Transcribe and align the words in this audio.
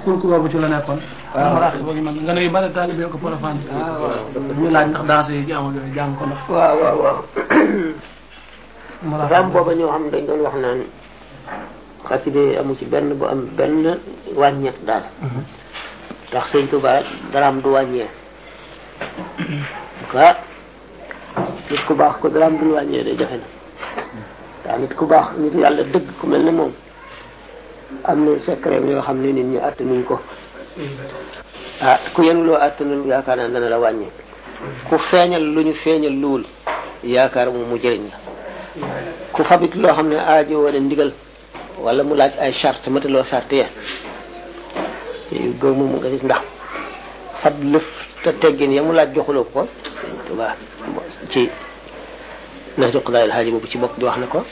kooku 0.00 0.24
boobu 0.32 0.48
ci 0.48 0.56
la 0.56 0.68
nekkoon 0.80 0.96
waaw 1.36 1.60
rax 1.60 1.76
boobu 1.84 2.00
man 2.00 2.16
nga 2.24 2.32
ne 2.32 2.40
yu 2.48 2.48
talibé 2.72 3.04
ko 3.12 3.16
profane 3.20 3.60
ñu 4.56 4.68
laaj 4.72 4.88
ndax 4.96 5.04
daas 5.06 5.28
yi 5.28 5.44
jaamu 5.48 5.76
yooyu 5.76 5.92
jàng 5.96 6.16
ko 6.18 6.24
ndax 6.24 6.40
waaw 6.48 6.72
waaw 6.84 6.96
waaw 7.04 7.20
ram 9.32 9.46
booba 9.52 9.72
ñoo 9.78 9.92
xam 9.92 10.04
dañ 10.12 10.24
doon 10.28 10.40
wax 10.46 10.56
naan 10.62 10.80
xaside 12.08 12.56
amu 12.60 12.72
ci 12.78 12.84
benn 12.88 13.12
bu 13.18 13.26
am 13.28 13.40
benn 13.56 13.74
wàññeet 14.40 14.78
daal 14.88 15.04
ndax 16.32 16.44
sëñ 16.56 16.72
du 16.72 16.80
ka 16.80 17.04
nit 24.78 24.92
ku 24.96 25.06
ko 25.06 25.16
du 25.34 25.50
day 25.50 25.62
na 25.66 25.82
nit 25.92 26.06
ku 26.20 26.26
nit 26.28 26.46
ku 26.46 26.72
am 28.04 28.18
na 28.24 28.32
secret 28.38 28.80
yoo 28.82 29.00
xam 29.06 29.16
ne 29.22 29.30
nit 29.36 29.44
ñi 29.52 29.58
attanuñ 29.58 30.02
ko 30.08 30.16
ah 31.82 31.98
ku 32.14 32.22
yenu 32.22 32.44
loo 32.46 32.54
attanul 32.56 33.04
yaakaar 33.06 33.36
naa 33.38 33.48
dana 33.48 33.68
la 33.68 33.78
wàññi 33.78 34.06
ku 34.88 34.96
feeñal 34.98 35.42
lu 35.54 35.60
ñu 35.62 35.74
feeñal 35.74 36.14
luwul 36.22 36.44
yaakaar 37.04 37.48
moom 37.50 37.68
mu 37.70 37.76
jëriñ 37.78 38.04
la 38.10 38.16
ku 39.32 39.42
fabit 39.44 39.74
loo 39.74 39.92
xam 39.96 40.08
ne 40.08 40.16
aajo 40.16 40.62
war 40.64 40.74
a 40.74 40.80
ndigal 40.80 41.10
wala 41.84 42.02
mu 42.02 42.14
laaj 42.14 42.32
ay 42.40 42.52
charte 42.52 42.86
mataloo 42.90 43.22
charte 43.24 43.56
ya 43.62 43.66
góor 45.60 45.74
moom 45.78 45.92
nga 45.96 46.08
gis 46.10 46.22
ndax 46.24 46.42
fab 47.42 47.56
lëf 47.72 47.86
te 48.22 48.30
teggin 48.40 48.72
ya 48.72 48.82
mu 48.82 48.92
laaj 48.92 49.10
joxuloo 49.14 49.46
ko 49.52 49.66
Tuubaa 50.26 50.54
ci 51.30 51.50
Nahjul 52.78 53.02
Qadaa'il 53.02 53.32
Haajim 53.34 53.58
bu 53.58 53.66
ci 53.66 53.78
bokk 53.78 53.98
bi 53.98 54.04
wax 54.04 54.16
na 54.18 54.26
ko 54.26 54.46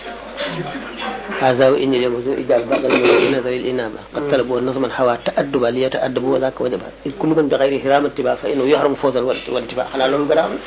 haza 1.41 1.71
wa 1.71 1.79
inni 1.79 2.03
lam 2.03 2.19
zu 2.23 2.35
ijab 2.35 2.67
ba'da 2.67 2.89
nazar 3.31 3.53
al 3.53 3.67
inaba 3.67 3.99
qad 4.15 4.31
talabu 4.31 4.59
nazman 4.59 4.91
hawa 4.91 5.19
ta'adduba 5.23 5.71
li 5.71 5.87
yata'addabu 5.87 6.27
wa 6.35 6.39
dhaka 6.43 6.59
wajaba 6.65 6.87
in 7.07 7.13
kullu 7.13 7.35
bi 7.39 7.47
ghayri 7.47 7.79
hiram 7.79 8.11
tiba 8.11 8.35
fa 8.35 8.49
innahu 8.51 8.67
yahram 8.67 8.95
fawzal 8.97 9.23
wal 9.23 9.63
tiba 9.67 9.87
xanaa 9.87 10.11
loolu 10.11 10.27
gën 10.27 10.39
a 10.39 10.45
am 10.45 10.59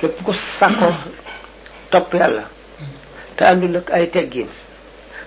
képp 0.00 0.22
ku 0.24 0.32
sàkkoo 0.32 0.90
topp 1.90 2.12
yàlla 2.18 2.44
te 3.36 3.42
àndul 3.46 3.76
ak 3.76 3.90
ay 3.90 4.06
teggiin 4.10 4.48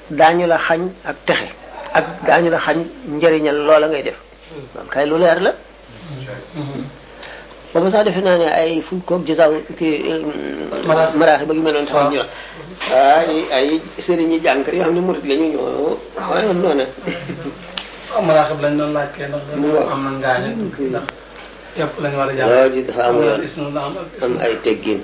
daañu 0.09 0.45
la 0.47 0.57
xañ 0.57 0.91
ak 1.05 1.15
texe 1.25 1.47
ak 1.93 2.03
daañu 2.27 2.49
la 2.51 2.59
xañ 2.59 2.77
njëriñal 3.15 3.55
loola 3.63 3.87
ngay 3.87 4.03
def 4.03 4.19
kay 4.91 5.05
la 5.07 5.51
booba 7.75 7.91
sax 7.91 8.03
defe 8.07 8.21
naa 8.23 8.37
ne 8.39 8.47
ay 8.47 8.79
fuñ 8.79 8.99
koog 9.03 9.27
jësaw 9.27 9.51
kii. 9.75 10.07
maraax 11.19 11.41
ba 11.47 11.51
gi 11.55 11.59
mel 11.61 11.73
noonu 11.75 11.83
taxaw 11.89 12.07
ñu 12.11 12.21
ay 12.87 13.51
ay 13.51 13.67
sëriñ 14.05 14.29
yi 14.31 14.39
jànkar 14.39 14.73
yoo 14.79 14.85
xam 14.87 14.95
ne 14.95 15.01
murid 15.03 15.25
la 15.29 15.35
ñu 15.35 15.47
ñoo 15.59 15.99
waaye 16.29 16.47
noonu. 16.55 16.85
Ah, 18.15 18.23
laaj 18.23 18.55
kay 19.11 19.27
ndax 23.11 23.59
a 24.23 24.25
ay 24.45 24.55
teggin. 24.63 24.99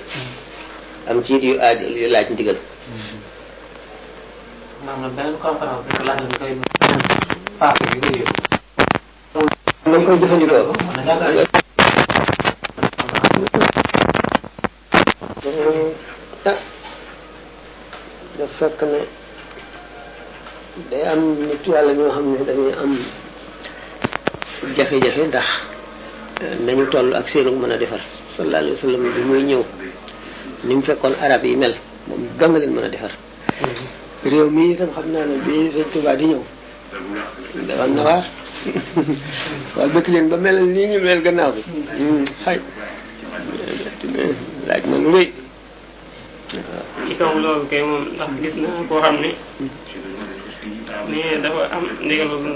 Hmm. 1.04 1.20
am 4.88 5.12
hmm. 5.20 5.44
koy. 6.40 6.56
paase 7.58 7.84
bi 10.40 10.46
ta 16.44 16.52
daf 18.38 18.50
fekk 18.58 18.80
ne 18.90 19.00
day 20.90 21.02
am 21.12 21.20
nit 21.48 21.64
yàlla 21.68 21.92
ñoo 21.92 22.10
xam 22.14 22.26
ne 22.32 22.38
dañuy 22.48 22.72
am 22.82 22.92
jafe-jafe 24.76 25.22
ndax 25.28 25.46
nañu 26.64 26.84
toll 26.92 27.10
ak 27.20 27.28
seenu 27.28 27.50
mën 27.60 27.72
a 27.72 27.76
defar 27.82 28.00
sallallahu 28.36 28.58
alayhi 28.62 28.72
wa 28.76 28.82
sallam 28.84 29.02
bi 29.14 29.20
muy 29.28 29.42
ñëw 29.50 29.62
ni 30.64 30.72
mu 30.74 30.80
fekkoon 30.88 31.14
arab 31.20 31.42
yi 31.44 31.56
mel 31.56 31.74
moom 32.08 32.22
dong 32.38 32.54
leen 32.56 32.72
mën 32.74 32.84
a 32.84 32.88
defar 32.88 33.12
réew 34.30 34.48
mi 34.56 34.72
itam 34.72 34.88
xam 34.96 35.06
naa 35.12 35.26
ne 35.28 35.34
bi 35.46 35.68
sëñ 35.74 35.86
Tuubaa 35.92 36.16
di 36.20 36.24
ñëw 36.32 36.42
dawan 37.68 37.90
na 37.94 38.02
waar 38.08 38.24
waa 39.76 39.88
bëkk 39.94 40.06
leen 40.12 40.26
ba 40.30 40.36
mel 40.44 40.58
nii 40.74 40.86
ñu 40.92 40.98
mel 41.06 41.20
gannaaw 41.26 41.50
bi 41.56 41.62
xay 42.44 42.58
laaj 44.68 44.82
ma 44.90 44.96
lu 45.04 45.10
rëy 45.16 45.28
loolu 47.42 47.66
kay 47.66 47.82
moom 47.82 48.04
ndax 48.14 48.30
gis 48.42 48.54
naa 48.62 48.86
koo 48.88 49.02
xam 49.04 49.16
ne 49.22 49.30
mais 51.10 51.40
dafa 51.42 51.62
am 51.74 51.82
ndigalu 51.98 52.54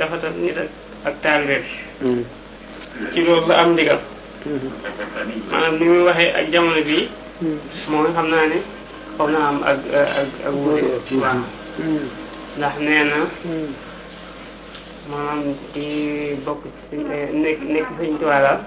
ak 0.00 0.36
ak 1.08 1.14
taalibe 1.22 1.58
mm-hmm. 2.00 3.50
am 3.62 3.70
ndigal 3.76 4.00
mm-hmm. 4.48 4.72
maanaam 5.52 5.74
ni 5.78 5.84
muy 5.88 6.02
waxee 6.08 6.32
ak 6.38 6.44
jamono 6.52 6.80
bii 6.88 7.04
mm-hmm. 7.42 7.58
moom 7.92 8.06
xam 8.14 8.26
naa 8.32 8.44
ne 8.52 8.58
xaw 9.16 9.28
naa 9.34 9.46
am 9.52 9.56
ak 9.70 9.78
ndax 12.58 12.74
nee 12.84 13.02
na 13.10 13.18
maanaam 15.12 15.40
bokk 16.48 16.60
eh, 16.96 17.28
nekk 17.42 17.58
nekk 17.72 17.88
sëñ 18.00 18.12
tuwaa 18.20 18.40
daal 18.44 18.60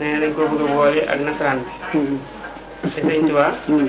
nee 0.00 0.18
nañ 0.20 0.32
koo 0.32 0.44
ak 1.12 1.20
nasaraan 1.20 1.58
bi. 1.58 1.64
Hmm. 1.92 2.18
te 2.94 3.00
sëñ 3.04 3.20
Tuubaa. 3.26 3.54
Hmm. 3.66 3.88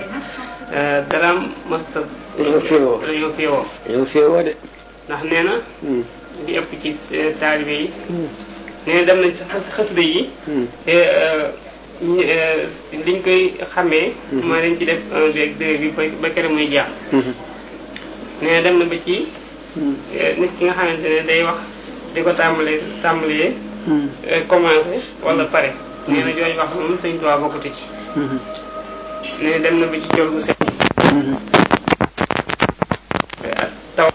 Eh, 0.73 0.99
daraam 1.09 1.37
masta. 1.69 1.99
dañoo 2.37 2.59
ndax 5.07 5.21
nee 5.29 5.43
na. 5.43 5.53
di 6.45 6.51
hmm. 6.51 6.51
ëpp 6.51 6.71
eh, 7.11 7.41
yi. 7.67 7.89
dem 9.05 9.19
nañ 9.21 9.31
ci 9.37 9.43
xas 9.51 9.63
xasida 9.75 10.01
yi. 10.01 10.29
Eh, 10.85 11.07
koy 13.23 13.43
xamee. 13.73 14.11
mooy 14.31 14.61
dañ 14.63 14.73
ci 14.77 14.85
def 14.85 15.01
un 15.15 15.31
beeg 16.57 16.69
jeex. 16.69 16.87
nee 18.41 18.61
dem 18.61 18.77
na 18.79 18.85
ba 18.85 18.95
ci. 19.05 19.27
nit 20.39 20.51
ki 20.59 20.65
nga 20.65 20.73
xamante 20.73 21.07
ne 21.09 21.25
day 21.27 21.41
wax 21.43 21.57
di 22.13 22.21
ko 22.21 22.31
tàmbalee 22.31 22.79
tàmbalee. 23.01 23.53
commencé 24.47 24.97
wala 25.23 25.43
pare. 25.45 25.73
nee 26.07 26.23
na 26.23 26.31
jooju 26.33 26.57
wax 26.59 26.69
moom 26.75 26.95
sëñ 27.01 27.13
Tuubaa 27.19 27.37
bokkute 27.41 27.69
ci 27.75 27.83
nee 29.41 29.59
dem 29.63 29.79
na 29.79 29.85
ba 29.91 29.95
ci 30.03 30.07
col 30.15 30.29
gu 30.33 30.39
sëñ 30.47 30.55
taw 33.95 34.09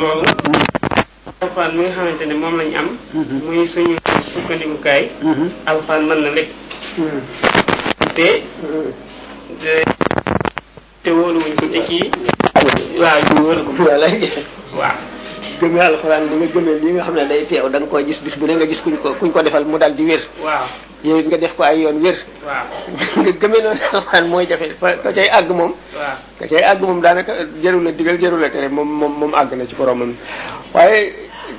boobu 0.00 0.26
alxuraan 1.40 1.76
mi 1.76 1.82
nga 1.84 1.92
xamante 1.96 2.24
ne 2.26 2.34
moom 2.40 2.54
lañ 2.60 2.72
am 2.80 2.88
muy 3.44 3.66
suñu 3.72 3.96
sukkandikukaay 4.32 5.02
alxuraan 5.70 6.02
mën 6.08 6.18
na 6.24 6.30
lépp 6.36 6.50
te 8.16 8.28
te 11.02 11.10
wóoluwuñ 11.16 11.52
ko 11.60 11.66
te 11.72 11.80
kii 11.86 12.06
waaw 13.02 13.20
ñu 13.26 13.36
wóolu 13.44 13.60
ko 13.66 13.72
waaw 14.80 14.96
gëmee 15.60 15.80
alxuraan 15.82 16.24
bi 16.28 16.34
nga 16.36 16.48
gëmee 16.54 16.76
lii 16.82 16.92
nga 16.94 17.02
xam 17.06 17.14
ne 17.14 17.24
day 17.30 17.42
teew 17.46 17.68
da 17.68 17.78
koo 17.90 18.02
gis 18.04 18.18
bis 18.24 18.36
bu 18.38 18.46
ne 18.46 18.54
nga 18.58 18.66
gis 18.66 18.80
kuñ 18.82 18.96
ko 19.02 19.14
ko 19.18 19.42
defal 19.42 19.64
mu 19.64 19.78
daal 19.78 19.94
di 19.94 20.04
wér. 20.08 20.22
yooyu 21.04 21.26
nga 21.28 21.36
def 21.38 21.54
ko 21.56 21.62
ay 21.62 21.78
yoon 21.82 21.98
wér. 22.02 22.16
waaw 22.46 22.66
nga 23.22 23.30
gëmee 23.40 23.62
noonu 23.62 23.74
alxuraan 23.80 24.24
mooy 24.26 24.44
jafe 24.48 24.66
fa 24.80 24.88
ka 25.02 25.08
àgg 25.38 25.50
moom. 25.52 25.72
waaw 25.94 26.16
ka 26.38 26.44
cay 26.50 26.62
àgg 26.70 26.82
moom 26.86 27.00
daanaka 27.02 27.32
jarul 27.62 27.82
la 27.86 27.90
digal 27.92 28.16
jarul 28.22 28.40
la 28.42 28.48
tere 28.50 28.68
moom 28.76 28.88
moom 29.00 29.12
moom 29.20 29.32
àgg 29.40 29.50
na 29.56 29.64
ci 29.68 29.74
boromam 29.78 30.10
waaye 30.74 30.98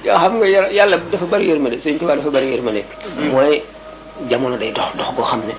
xam 0.03 0.33
nga 0.39 0.45
yàlla 0.77 0.97
dafa 1.11 1.25
bari 1.25 1.45
yërmande 1.51 1.77
Sëñ 1.83 1.95
Tuubaa 1.99 2.15
dafa 2.19 2.31
bari 2.35 2.47
yërmande. 2.53 2.81
Mm. 3.17 3.29
mooy 3.31 3.63
jamono 4.29 4.57
day 4.57 4.71
dox 4.71 4.89
dox 4.97 5.09
goo 5.15 5.23
xam 5.23 5.41
ne 5.47 5.53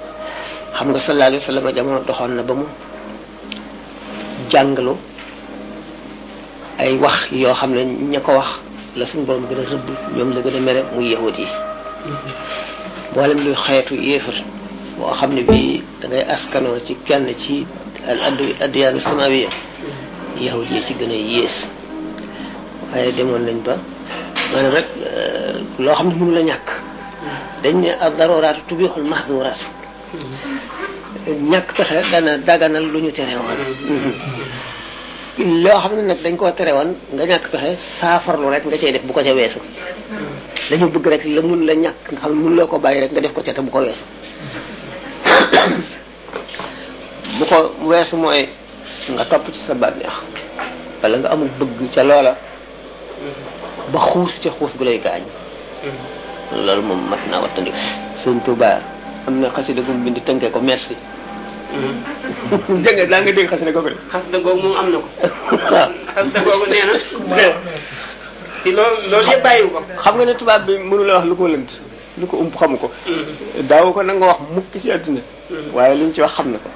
xam 0.76 0.86
nga 0.92 0.98
sallallahu 1.00 1.28
alayhi 1.30 1.42
wa 1.42 1.48
sallam 1.48 1.64
jamono 1.76 1.98
doxoon 2.08 2.32
na 2.36 2.42
ba 2.42 2.54
mu 2.54 2.66
jàngalu. 4.52 4.94
ay 6.78 6.96
wax 7.00 7.32
yoo 7.32 7.54
xam 7.54 7.70
ne 7.76 7.82
ña 8.12 8.20
ko 8.20 8.32
wax 8.36 8.50
la 8.96 9.06
suñu 9.06 9.24
borom 9.26 9.44
gën 9.48 9.58
a 9.58 9.64
rëbb 9.70 9.86
ñoom 10.16 10.30
la 10.34 10.40
gën 10.44 10.56
a 10.56 10.60
mere 10.60 10.82
muy 10.94 11.06
yahudi 11.12 11.44
yi 11.44 12.12
mboolem 13.12 13.38
luy 13.44 13.54
xeetu 13.64 13.94
yéefar 14.06 14.34
boo 14.98 15.12
xam 15.18 15.30
ne 15.34 15.42
bii 15.50 15.72
da 16.00 16.06
ngay 16.08 16.24
askanoo 16.34 16.78
ci 16.86 16.92
kenn 17.06 17.26
ci 17.42 17.54
al 18.10 18.20
addu 18.28 18.44
addiyaanu 18.64 19.00
samawiya 19.08 19.48
yahudi 20.46 20.82
ci 20.86 20.92
gën 21.00 21.10
a 21.10 21.14
yées 21.32 21.56
waaye 22.92 23.12
demoon 23.18 23.42
nañ 23.48 23.58
ba 23.66 23.74
maanaam 24.52 24.72
rek 24.76 24.88
loo 25.84 25.94
xam 25.98 26.08
ne 26.08 26.14
mënu 26.18 26.32
la 26.36 26.42
ñàkk 26.50 26.68
dañ 27.62 27.74
ne 27.82 27.90
ak 28.04 28.12
daroraatu 28.18 28.60
tubixul 28.68 29.04
mahdoraat 29.12 29.60
ñàkk 31.52 31.68
pexe 31.76 31.98
dana 32.12 32.32
daganal 32.48 32.84
lu 32.92 32.98
ñu 33.04 33.10
tere 33.16 33.34
woon 33.40 33.60
loo 35.44 35.76
xam 35.80 36.00
nak 36.08 36.20
dañ 36.24 36.36
ko 36.36 36.48
téré 36.56 36.72
won 36.72 36.96
nga 37.12 37.26
ñak 37.28 37.44
fexé 37.52 37.76
safar 37.76 38.40
lu 38.40 38.48
rek 38.48 38.64
nga 38.64 38.78
cey 38.80 38.92
def 38.92 39.04
bu 39.04 39.12
ko 39.12 39.20
ci 39.20 39.32
weesu 39.36 39.60
dañu 40.72 40.88
bëgg 40.88 41.06
rek 41.12 41.24
la 41.28 41.40
mun 41.44 41.66
la 41.68 41.74
ñak 41.76 41.96
nga 42.08 42.20
xam 42.20 42.32
ne 42.32 42.40
mun 42.40 42.56
loo 42.56 42.66
ko 42.66 42.80
bayyi 42.80 43.00
rek 43.04 43.12
nga 43.12 43.20
def 43.20 43.32
ko 43.36 43.42
ci 43.44 43.52
te 43.52 43.60
bu 43.60 43.68
ko 43.70 43.84
weesu 43.84 44.04
bu 47.36 47.44
ko 47.44 47.56
weesu 47.84 48.16
moy 48.16 48.48
nga 49.12 49.24
top 49.28 49.44
ci 49.52 49.60
sa 49.60 49.74
bànneex 49.76 50.08
wala 51.04 51.16
nga 51.20 51.28
amul 51.36 51.52
bëgg 51.60 51.92
ci 51.92 52.00
loola 52.00 52.32
ba 53.92 53.98
xuus 54.00 54.40
ci 54.40 54.48
xuus 54.48 54.72
bu 54.72 54.84
lay 54.88 54.96
gañ 55.04 55.20
lool 56.64 56.80
mom 56.80 57.12
mat 57.12 57.20
naa 57.28 57.44
wattandiku 57.44 57.76
sëñ 58.24 58.40
tuubaa 58.40 58.80
am 59.28 59.40
na 59.40 59.50
xasida 59.52 59.82
gum 59.84 60.00
bindi 60.04 60.20
tanke 60.24 60.48
ko 60.48 60.60
merci 60.64 60.96
Mm-hmm. 61.66 62.86
dégg 62.86 62.94
nga 62.98 63.06
daa 63.10 63.20
nga 63.26 63.32
dégg 63.34 63.50
xasida 63.50 63.72
googu 63.74 63.90
de. 63.90 63.98
xasida 64.12 64.38
googu 64.38 64.62
moom 64.62 64.76
am 64.80 64.86
na 64.92 64.98
ko. 65.02 65.08
waaw 65.18 65.82
xasida 66.14 66.38
googu 66.46 66.64
nee 66.70 66.84
na. 67.26 67.54
ci 68.62 68.68
loolu 68.72 69.18
yëpp 69.26 69.42
bàyyiwu 69.44 69.70
ko. 69.74 69.80
xam 70.02 70.14
nga 70.16 70.24
ne 70.24 70.34
tubaab 70.40 70.62
bi 70.66 70.74
mënu 70.78 71.02
la 71.04 71.18
wax 71.18 71.24
lu 71.30 71.34
ko 71.36 71.44
lënt 71.52 71.70
lu 72.22 72.24
ko 72.30 72.34
ump 72.42 72.54
xamu 72.58 72.76
ko. 72.78 72.86
Mm-hmm. 72.88 73.68
daawu 73.68 73.90
ko 73.92 74.00
na 74.06 74.14
nga 74.14 74.28
wax 74.32 74.40
mukk 74.54 74.68
ci 74.82 74.88
àdduna. 74.94 75.20
Mm-hmm. 75.26 75.74
waaye 75.76 75.94
liñ 76.00 76.10
ci 76.14 76.20
wax 76.22 76.32
xam 76.38 76.46
na 76.54 76.58
ko. 76.64 76.68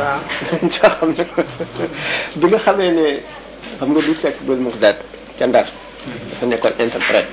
waaw 0.00 0.16
liñ 0.60 0.68
ci 0.72 0.78
wax 0.82 0.92
xam 0.96 1.08
na 1.16 1.22
ko 1.28 1.38
bi 2.40 2.44
nga 2.48 2.58
xamee 2.64 2.90
ne 2.98 3.04
xam 3.78 3.88
nga 3.92 4.00
du 4.00 4.12
sekk 4.16 4.36
doolu 4.48 4.62
mos 4.64 4.76
daat 4.80 4.98
ca 5.38 5.44
ndar. 5.46 5.68
dafa 6.30 6.44
nekkoon 6.48 6.72
interprète. 6.80 7.30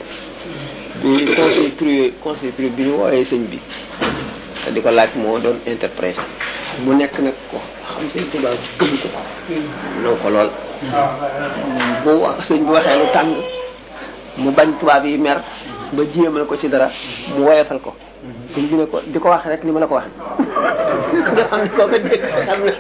bi 1.80 2.12
conseil 2.22 2.52
privé 2.54 2.70
bi 2.76 2.84
ñu 2.84 2.94
woowee 3.00 3.24
sëñ 3.24 3.48
bi. 3.50 3.60
te 4.64 4.68
di 4.76 4.82
ko 4.84 4.92
laaj 4.92 5.16
moo 5.16 5.40
doon 5.40 5.58
interprète. 5.66 6.20
mu 6.84 6.92
nekk 7.00 7.16
nag 7.24 7.38
ko 7.54 7.60
xam 7.88 8.04
sëñ 8.12 8.26
tuba 8.36 8.52
gëm 8.52 8.96
ko 9.00 9.08
naw 10.04 10.14
ko 10.20 10.28
lool 10.34 10.50
bu 12.04 12.18
sëñ 12.44 12.60
bu 12.68 12.76
waxee 12.76 13.00
lu 13.00 13.08
tàng 13.16 13.32
mu 14.44 14.52
bañ 14.52 14.70
tubaab 14.80 15.06
yi 15.08 15.16
mer 15.16 15.40
ba 15.96 16.02
jéemal 16.12 16.44
ko 16.44 16.58
ci 16.60 16.68
dara 16.68 16.92
mu 17.38 17.48
woyefal 17.48 17.80
ko 17.80 17.96
sëñ 18.52 18.64
bi 18.68 18.76
ne 18.76 18.86
ko 18.92 19.00
di 19.08 19.18
ko 19.24 19.30
wax 19.32 19.48
rek 19.48 19.64
ni 19.64 19.72
ma 19.72 19.80
la 19.80 19.88
ko 19.88 19.96
wax 19.96 20.10
nga 21.32 21.44
xam 21.48 21.60
ne 21.64 21.70
kooku 21.72 21.98
dégg 22.04 22.24
xam 22.44 22.60
ne 22.68 22.74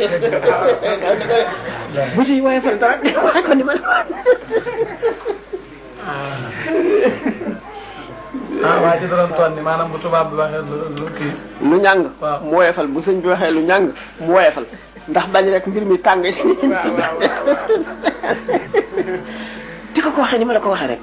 bu 2.20 2.20
ci 2.28 2.44
woyefal 2.44 2.76
dara 2.76 3.00
di 3.00 3.16
ko 3.16 3.22
wax 3.32 3.38
ko 3.48 3.54
ni 3.56 3.64
ma 3.64 3.72
la 3.80 3.88
ah 8.66 8.78
waa 8.82 8.98
ci 8.98 9.06
doon 9.06 9.30
toon 9.38 9.52
ni 9.54 9.62
maanaam 9.62 9.92
bu 9.94 9.98
tubaab 10.02 10.34
bu 10.34 10.36
waxee 10.42 10.64
lu 10.98 11.06
kii. 11.18 11.34
lu 11.62 11.76
ñàng. 11.86 12.02
waaw 12.22 12.38
mu 12.42 12.52
woyofal 12.58 12.88
bu 12.90 13.00
sëñ 13.06 13.18
bi 13.22 13.28
waxee 13.30 13.52
lu 13.54 13.62
ñàng 13.70 13.86
mu 14.26 14.30
woyefal 14.34 14.66
ndax 15.10 15.26
bañ 15.34 15.46
rek 15.54 15.66
mbir 15.70 15.84
mi 15.86 15.98
tàng. 16.02 16.22
waaw 16.26 16.92
waaw 16.98 17.16
di 19.94 20.00
ko 20.02 20.10
ko 20.12 20.20
waxee 20.26 20.40
ni 20.42 20.46
ma 20.50 20.54
la 20.58 20.60
ko 20.60 20.70
waxee 20.74 20.90
rek. 20.94 21.02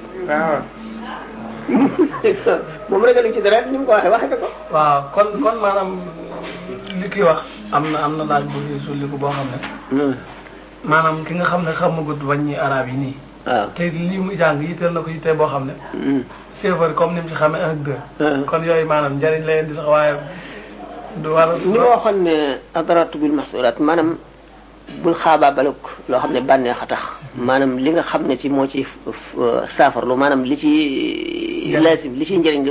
moom 2.91 3.01
rek 3.07 3.17
a 3.17 3.21
ci 3.31 3.39
dara 3.41 3.57
ni 3.71 3.77
mu 3.79 3.85
ko 3.87 3.91
waxee 3.95 4.11
waxee 4.11 4.29
kon 5.15 5.27
kon 5.43 5.57
maanaam 5.63 5.89
li 7.01 7.07
kii 7.09 7.23
wax. 7.23 7.39
am 7.71 7.83
na 7.91 7.97
am 8.03 8.13
na 8.19 8.23
laaj 8.27 8.43
bu 8.51 8.59
sulliku 8.85 9.15
boo 9.17 9.31
xam 9.31 9.47
ne. 9.51 9.57
Hmm. 9.95 10.15
maanaam 10.83 11.23
ki 11.23 11.33
nga 11.39 11.45
xam 11.47 11.63
ne 11.63 11.71
xam 11.71 11.91
gudd 12.03 12.19
xamagut 12.19 12.19
wàññi 12.27 12.59
araab 12.59 12.87
yi 12.91 12.97
nii. 13.07 13.15
waaw 13.47 13.67
te 13.75 13.89
lii 13.91 14.17
muy 14.17 14.35
jàng 14.37 14.61
yitteel 14.63 14.93
na 14.93 15.01
ko 15.01 15.09
yitteel 15.09 15.35
boo 15.37 15.47
xam 15.47 15.67
ne. 15.67 15.73
chauffeur 16.55 16.89
mm. 16.89 16.95
comme 16.95 17.13
ni 17.15 17.21
mu 17.21 17.27
ci 17.29 17.35
xamee 17.35 17.59
ak 17.61 17.75
deux. 17.85 17.99
Ah. 18.19 18.39
kon 18.47 18.63
yooyu 18.63 18.85
maanaam 18.87 19.17
njëriñ 19.19 19.65
di 19.67 19.73
sax 19.73 19.85
waaye 19.87 20.15
du 21.23 21.27
war 21.33 21.49
a. 21.51 21.57
ni 21.57 21.77
ma 21.79 21.85
waxoon 21.95 22.23
ne 22.23 22.35
adratu 22.73 23.17
bil 23.17 23.31
masulaat 23.33 23.79
maanaam 23.79 24.15
bul 25.03 25.13
xaabaabalug 25.13 25.75
loo 26.09 26.19
xam 26.19 26.31
ne 26.33 26.39
bànneex 26.41 26.81
a 26.83 26.85
tax. 26.87 27.01
maanaam 27.37 27.77
li 27.77 27.91
nga 27.91 28.03
xam 28.03 28.23
ne 28.27 28.37
ci 28.37 28.49
moo 28.49 28.65
ci 28.67 28.85
saafara 29.69 30.05
lu 30.07 30.15
maanaam 30.15 30.43
li 30.43 30.55
ci. 30.57 31.75
laasib 31.81 32.15
li 32.15 32.25
ci 32.25 32.37
njëriñ 32.39 32.61